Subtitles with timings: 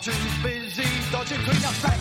[0.00, 0.12] Too
[0.44, 1.97] busy dodging clean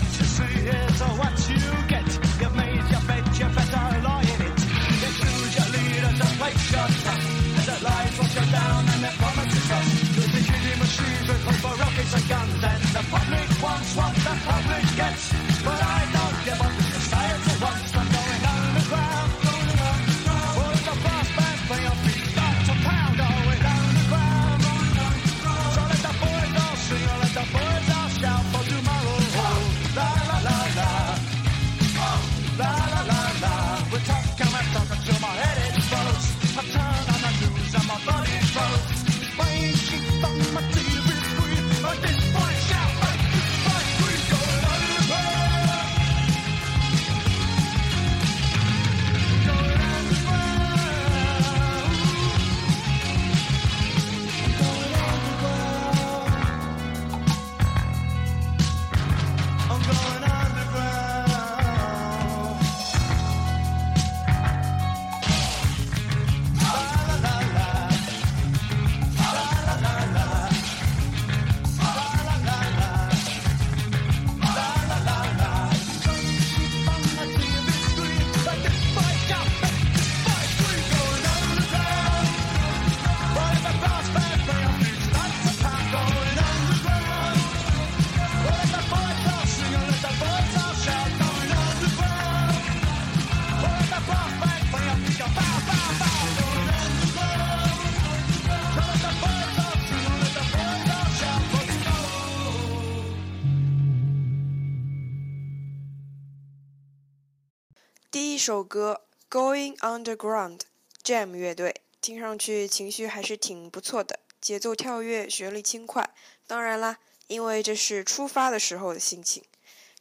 [108.47, 110.61] 首歌 going underground
[111.03, 116.09] jam 乐队听上去情绪还是挺不错的节奏跳跃旋律轻快。
[116.47, 116.97] 当然啦
[117.27, 119.43] 因为这是出发的时候的心情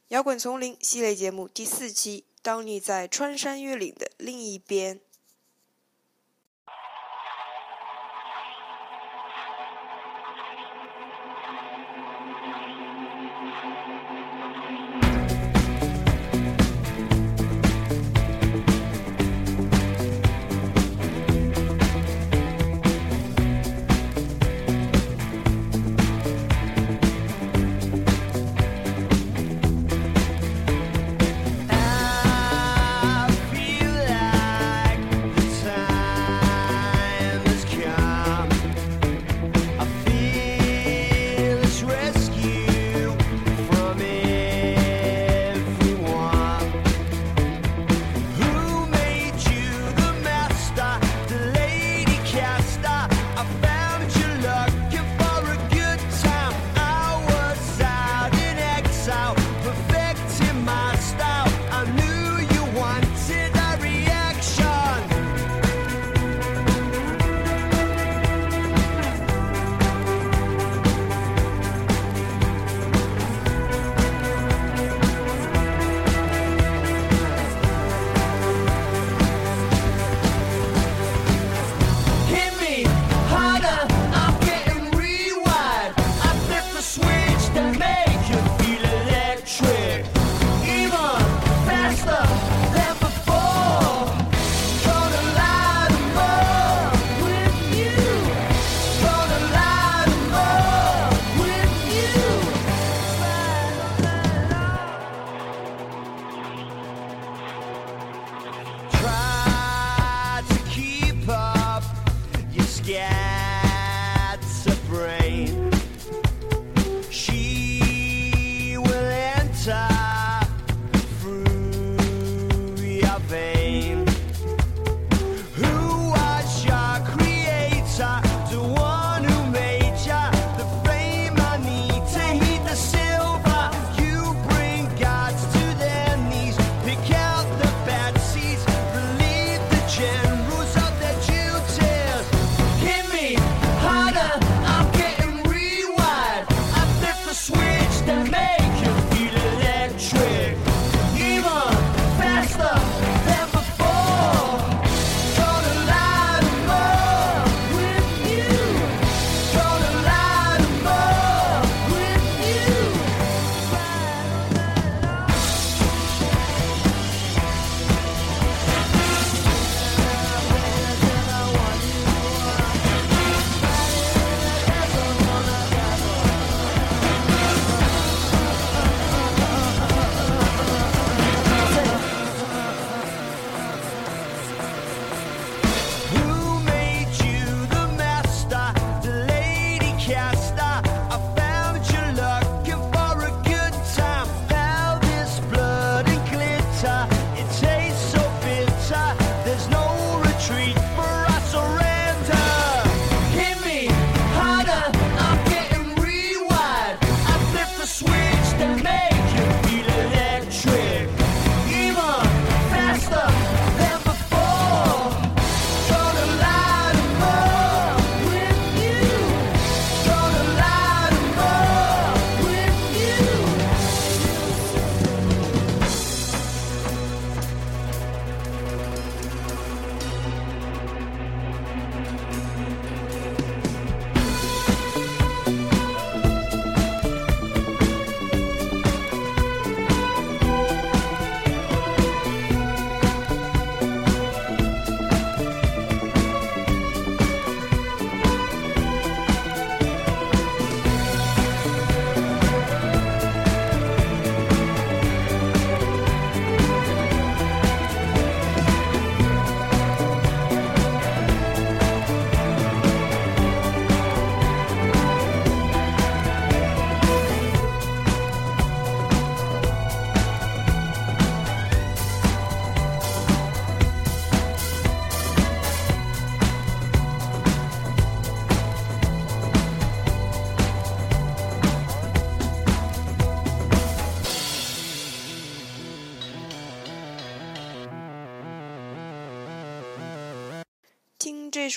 [0.07, 5.01] 摇滚丛林系列节目第四期当你在穿山越岭的另一边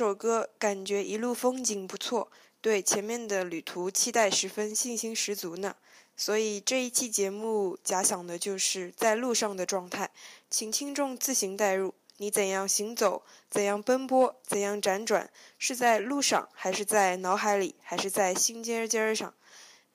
[0.01, 2.33] 这首歌感觉一路风景不错
[2.63, 5.77] 对前面的旅途期待十分信心十足呢。
[6.17, 10.11] 所以这一期节目假想的就是在路上的状态
[10.49, 11.93] 请听众自行代入。
[12.17, 19.35] 你怎样行走怎样奔波怎样辗转是在路上还是在脑海里还是在心尖尖上？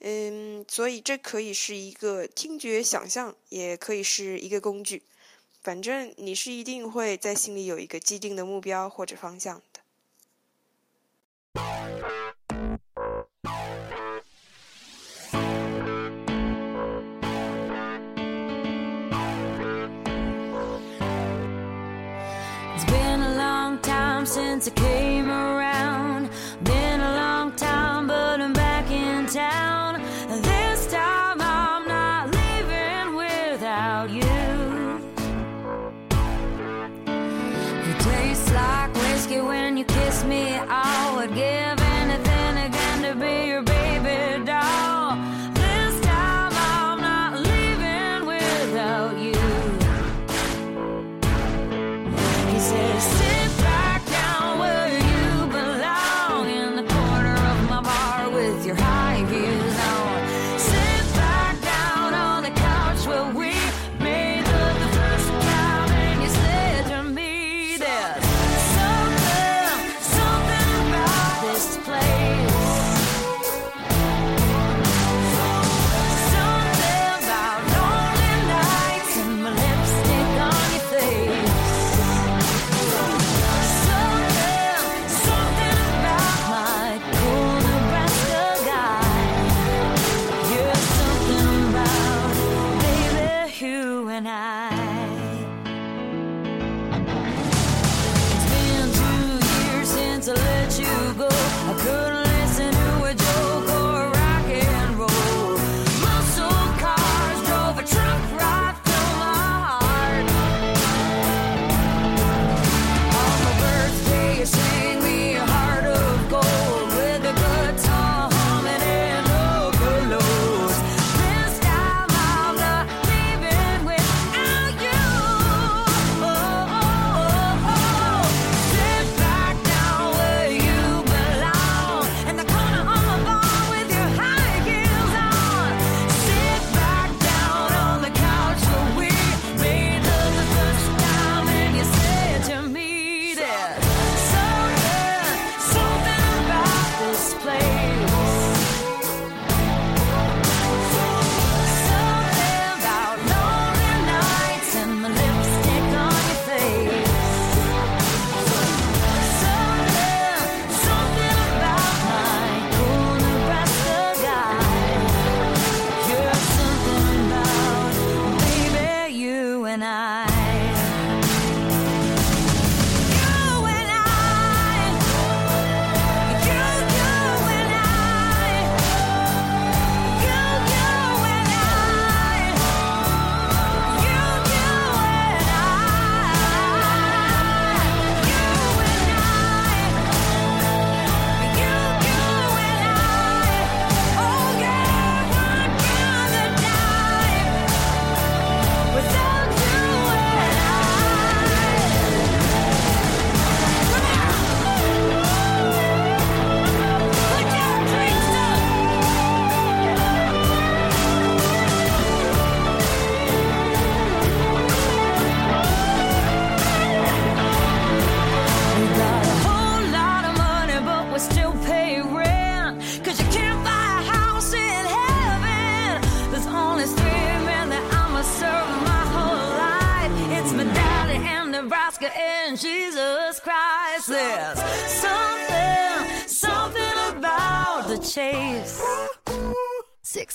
[0.01, 5.01] 嗯所以这可以是一个听觉想象也可以是一个工具。
[5.63, 9.59] 反正你是一定会在心里有一个既定的目标或者方向
[11.55, 11.63] It's
[22.85, 25.04] been a long time since I came.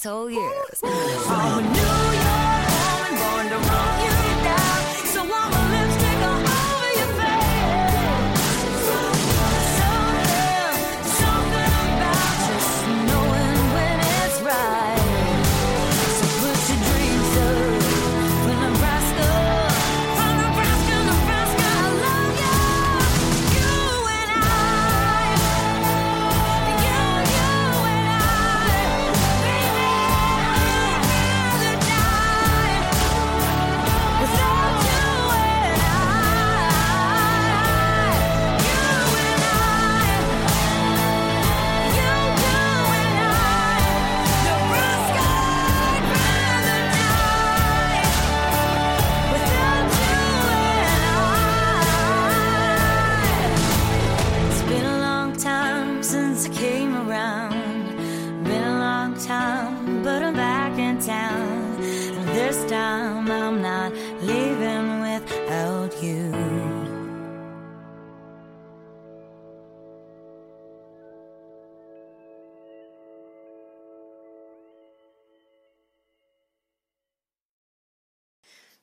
[0.06, 0.80] oh whole years.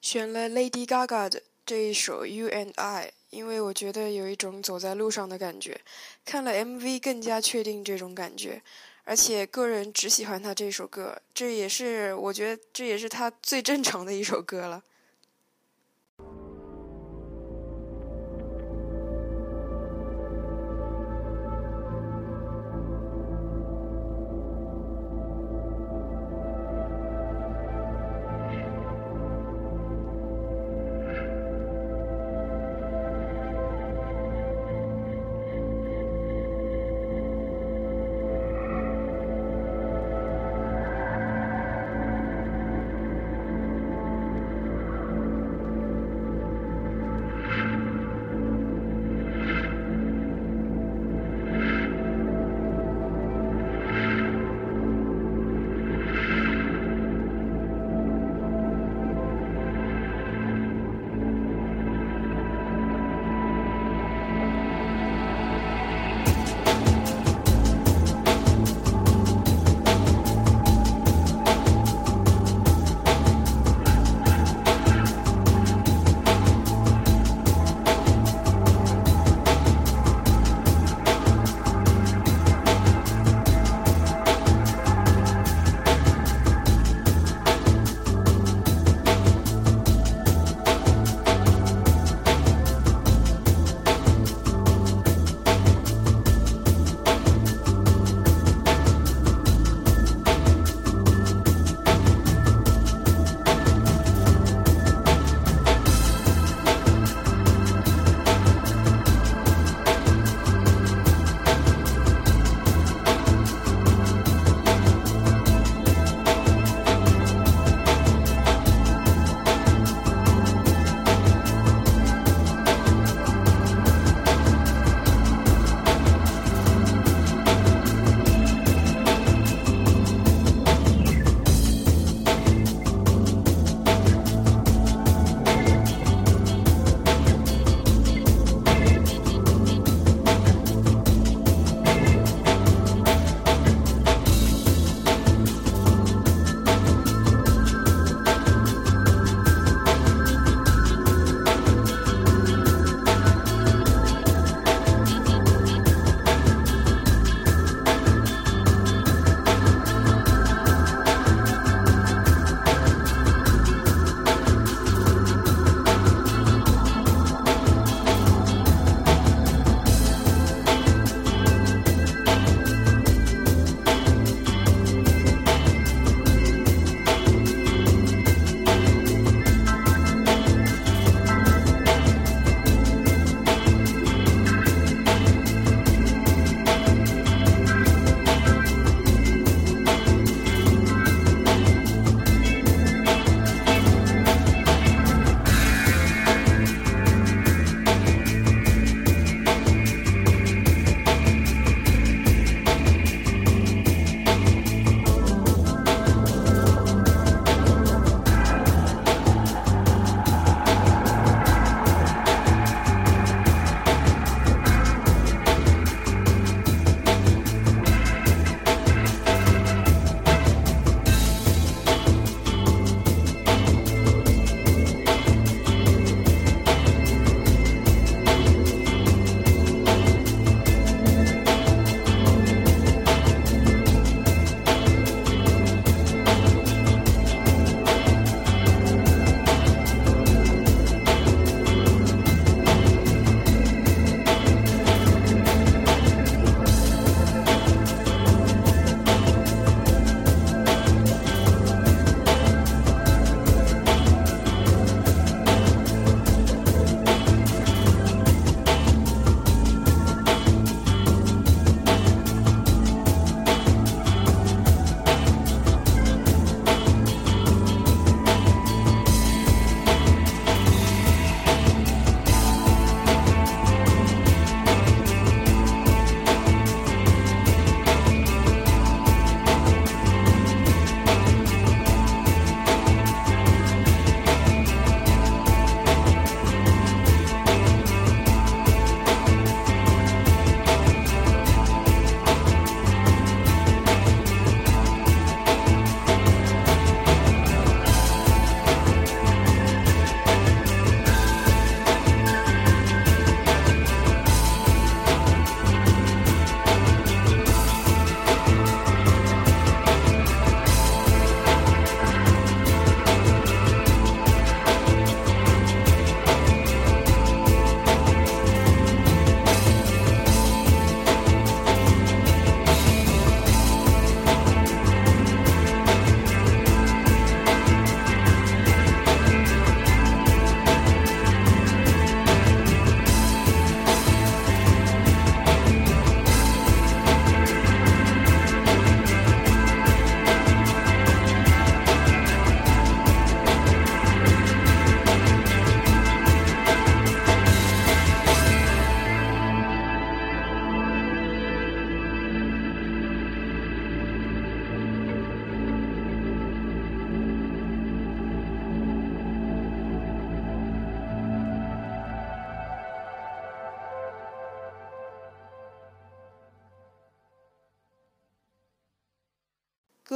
[0.08, 5.82] 选了 Lady Gaga 的这一首《You and I》，因为我觉得有一种走在路上的感觉。
[6.24, 8.62] 看了 MV 更加确定这种感觉，
[9.04, 14.82] 而且个人只喜欢他这首歌，这也是我觉得这也是他最正常的一首歌了。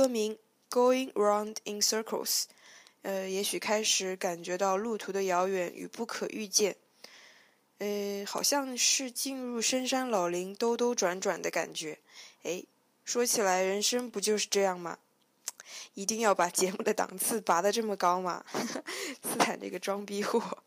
[0.01, 0.35] 歌名
[0.75, 2.25] 《Going Round in Circles》，
[3.03, 6.75] 呃，也许开始感觉到路途的遥远与不可预见，
[7.77, 11.99] 呃，好像是进入深山老林兜兜转转的感觉。
[12.41, 12.63] 哎，
[13.05, 14.97] 说起来，人生不就是这样吗？
[15.93, 18.43] 一定要把节目的档次拔得这么高吗？
[19.21, 20.63] 斯坦这个装逼货。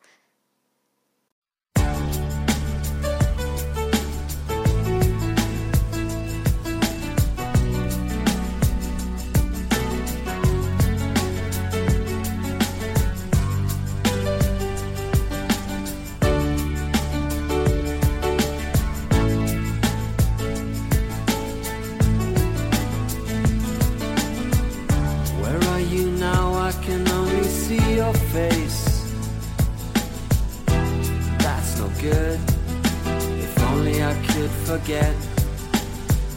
[34.48, 35.14] Forget.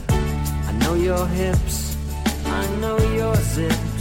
[0.10, 1.98] I know your hips,
[2.46, 3.97] I know your zips.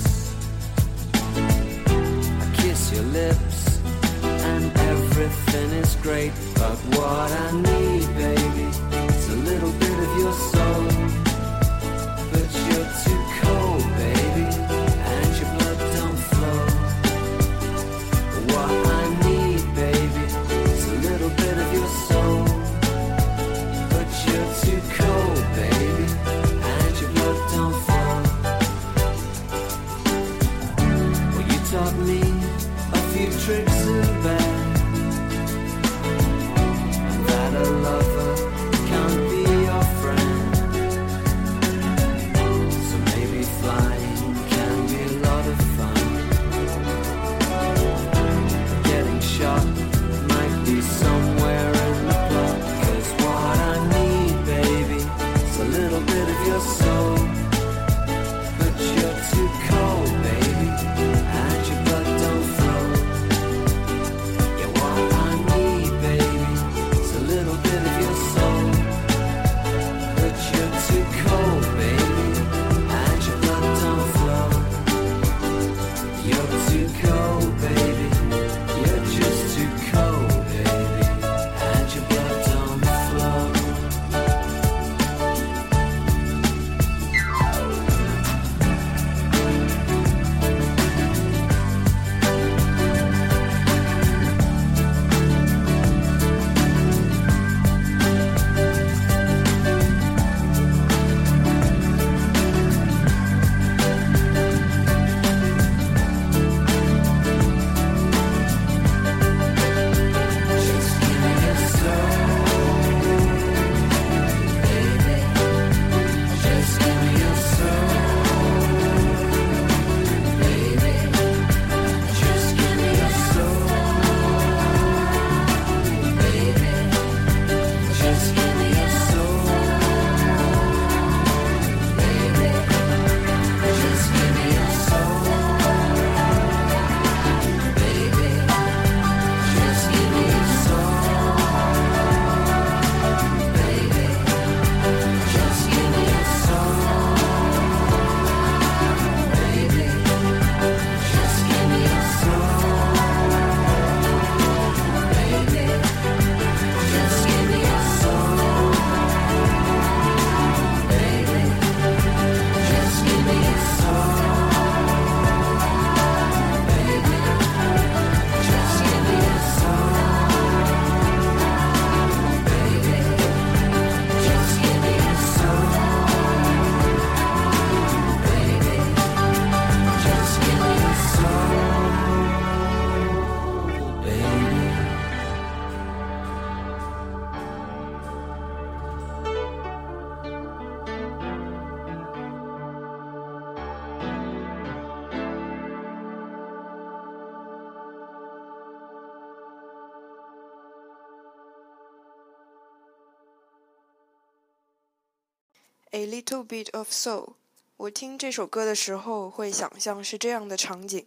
[205.97, 207.37] A little bit of soul。
[207.79, 211.07] 我听这首歌的时候，会想象是这样的场景：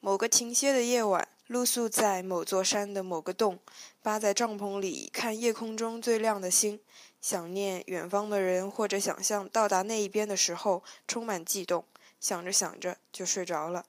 [0.00, 3.58] 某个停歇的夜晚，露宿在某座山的某个洞，
[4.00, 6.80] 扒在帐篷里看夜空中最亮的星，
[7.20, 11.84] 想念远方的人，或者想象到达那一边的时候，充满悸动。
[12.18, 13.84] 想着想着就睡着了。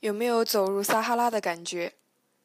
[0.00, 1.92] 有没有走入撒哈拉的感觉？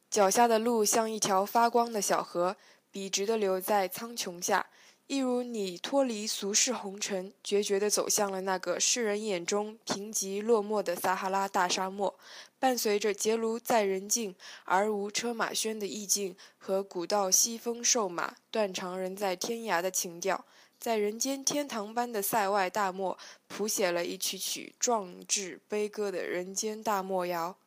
[0.09, 2.57] 脚下的路像一条发光的小河，
[2.91, 4.67] 笔直地流在苍穹下，
[5.07, 12.19] 一如你脱离俗世红尘，决绝地走向了那个世人眼中贫瘠落寞的撒哈拉大沙漠。
[12.59, 20.43] 伴随着结庐在人境而无车马喧的意境和古道西风瘦马、断肠人在天涯的情调。
[20.85, 23.17] 在人间天堂般的塞外大漠，
[23.47, 27.57] 谱写了一曲曲壮志悲歌的人间大漠谣。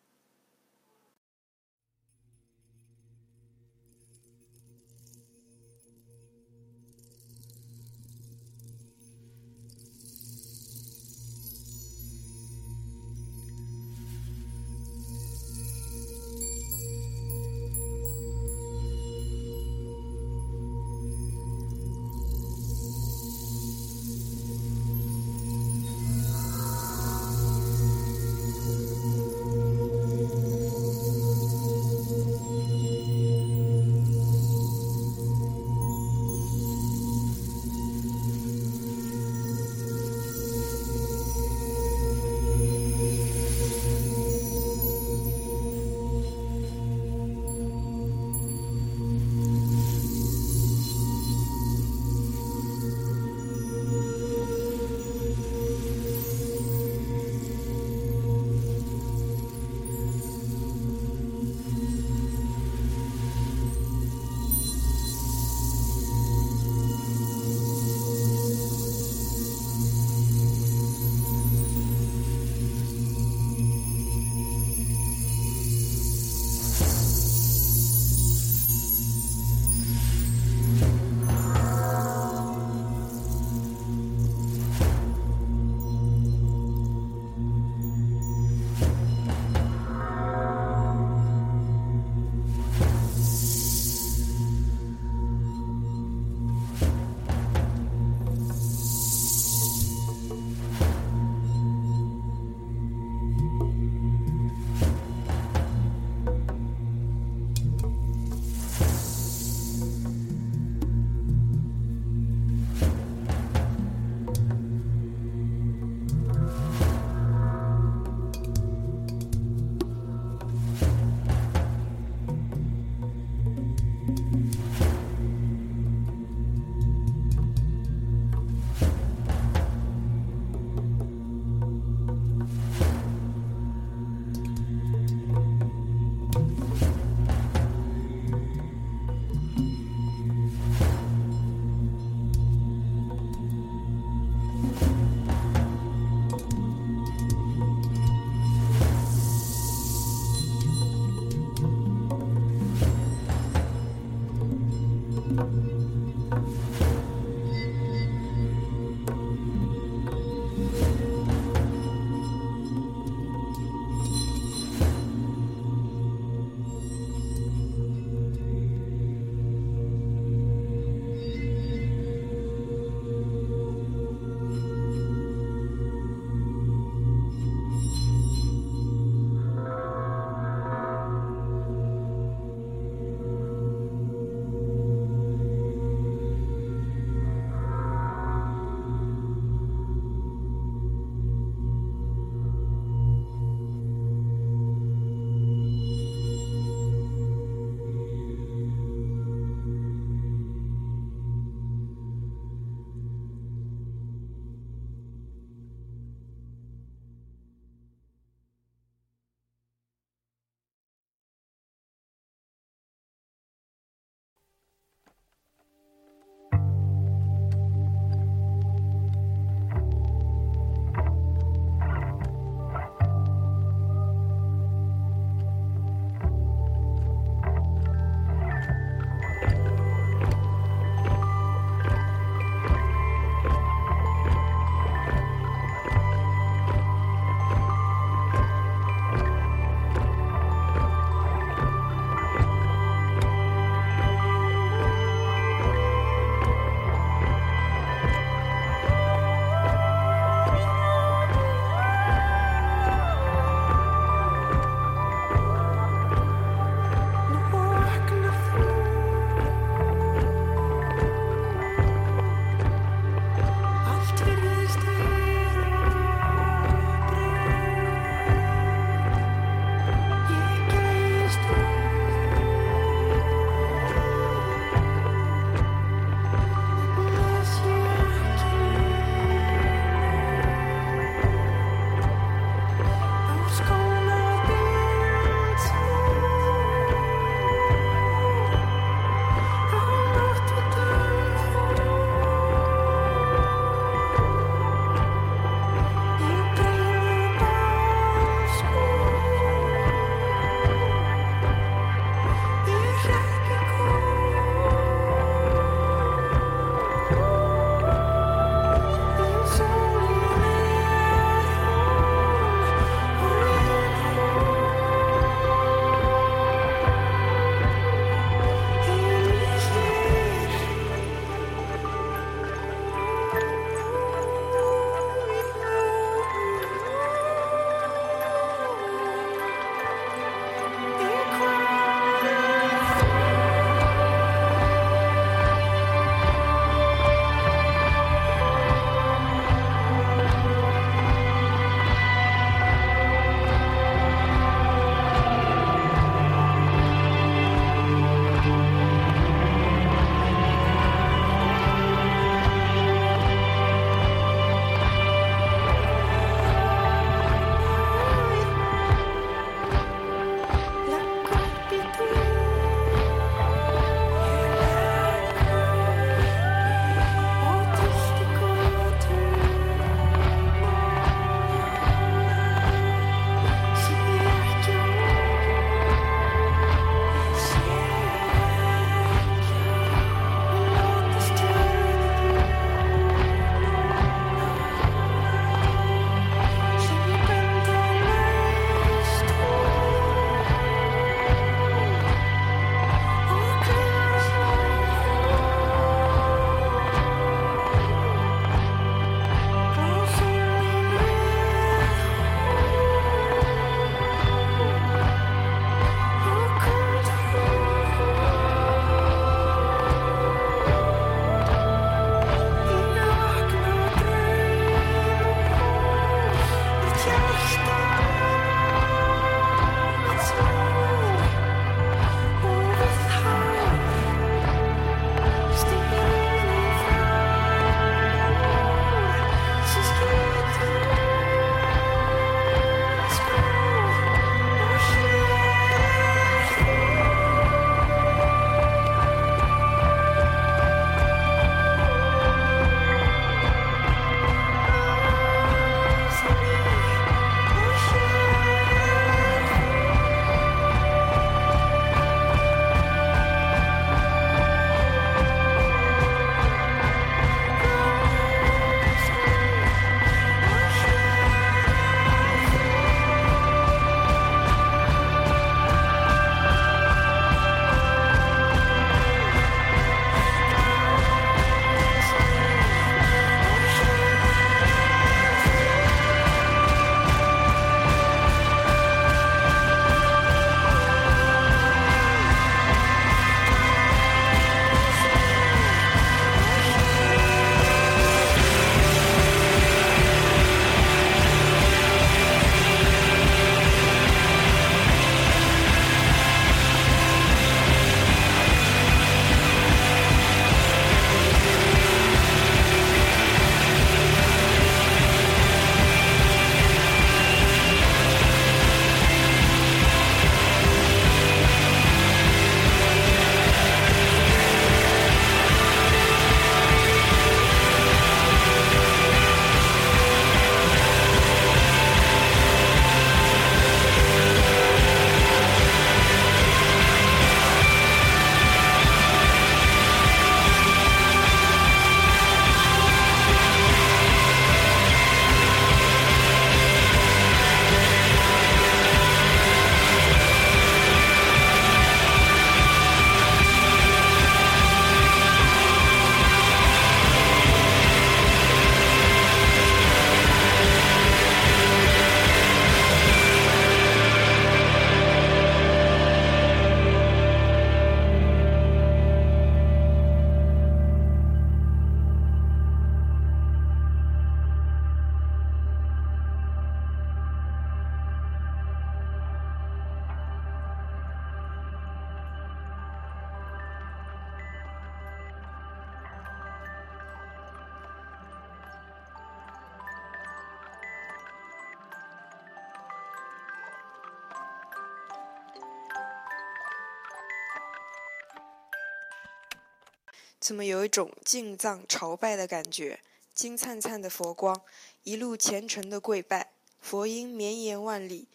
[590.49, 593.01] 怎么有一种进藏朝拜的感觉？
[593.35, 594.59] 金灿灿的佛光，
[595.03, 598.29] 一路虔诚的跪拜，佛音绵延万里。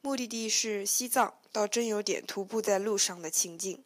[0.00, 3.82] 目的地是西藏，倒真有点徒步在路上的情境。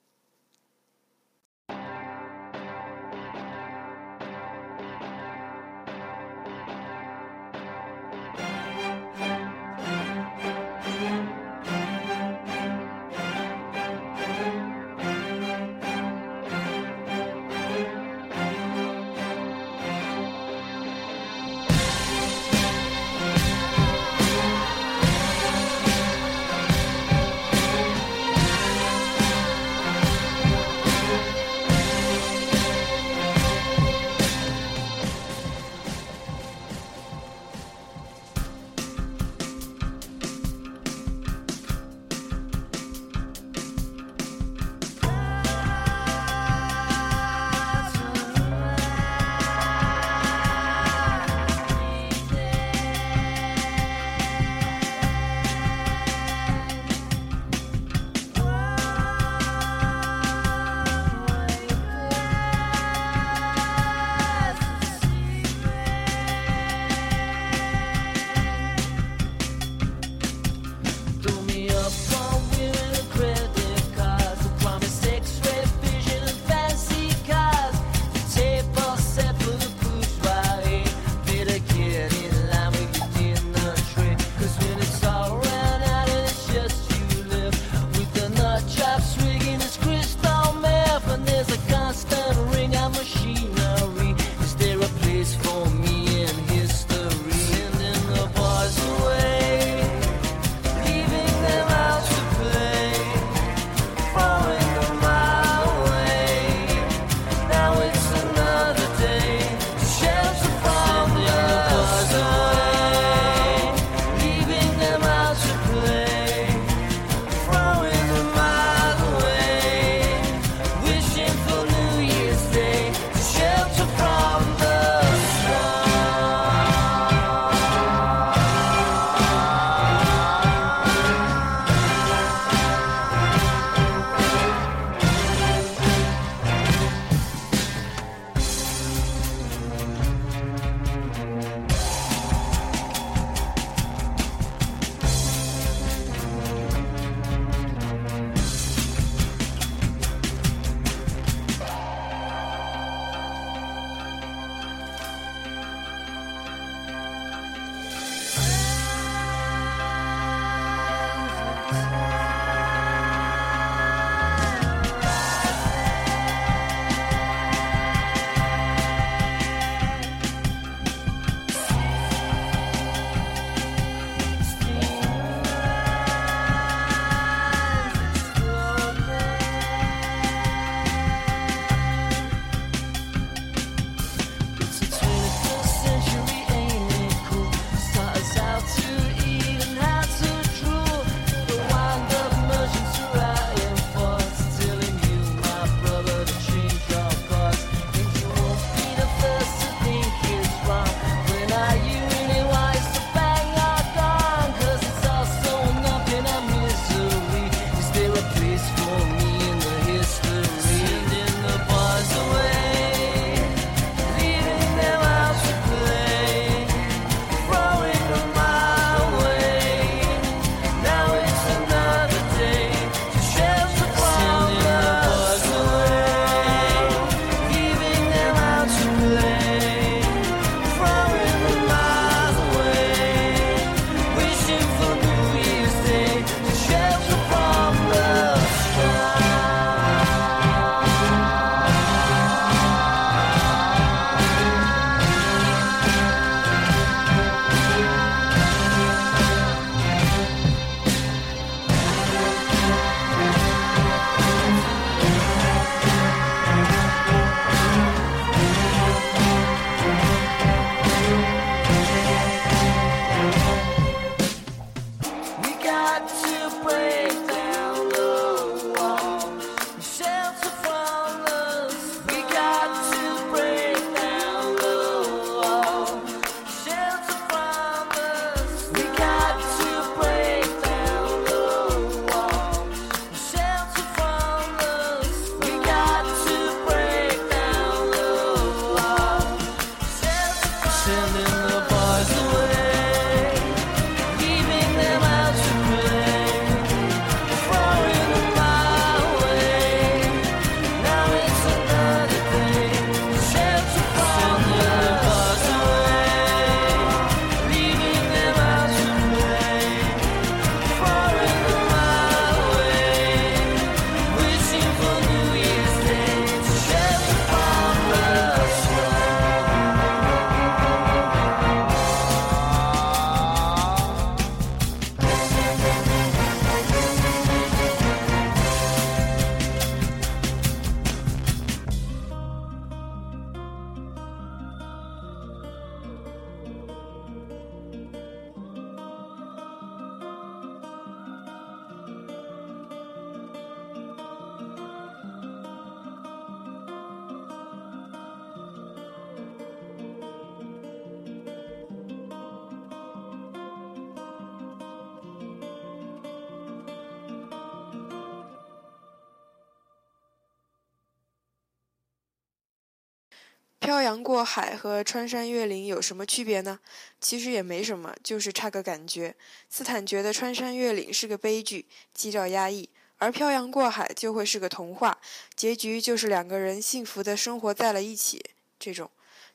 [363.70, 366.58] 漂洋过海和穿山越岭有什么区别呢？
[367.00, 369.14] 其实也没什么，就是差个感觉。
[369.48, 372.68] 斯坦觉得穿山越岭是个悲剧，基调压抑；
[372.98, 374.98] 而漂洋过海就会是个童话，
[375.36, 378.20] 结局就是两个人幸福的生活在了一起。
[378.58, 378.90] 这种，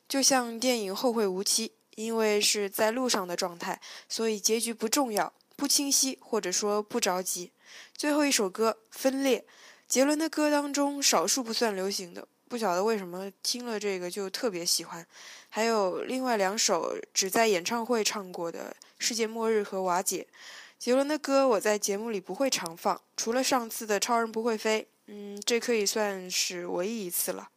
[0.06, 3.80] 就像电影《后会无期》，因为是在路上的状态，
[4.10, 7.54] 所以结局不重要、不清晰，或者说不着急。
[7.96, 9.40] 最后一首歌《分裂》，
[9.88, 12.28] 杰伦的歌当中少数不算流行的。
[12.48, 15.06] 不晓得为什么听了这个就特别喜欢，
[15.50, 20.28] 还有另外两首只在演唱会唱过的《世界末日》和《瓦解》。
[20.78, 27.50] 杰伦的歌我在节目里不会常放，除了上次的《超人不会飞》，嗯，这可以算是唯一一次了。